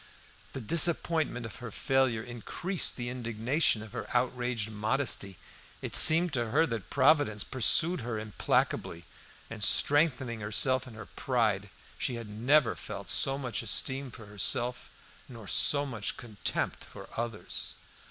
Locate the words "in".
10.87-10.95